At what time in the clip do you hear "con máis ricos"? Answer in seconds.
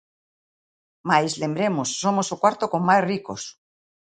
2.71-3.41